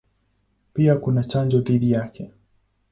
Pia 0.73 0.95
kuna 0.95 1.23
chanjo 1.23 1.59
dhidi 1.59 1.91
yake. 1.91 2.31